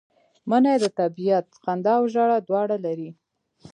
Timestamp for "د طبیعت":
0.83-1.47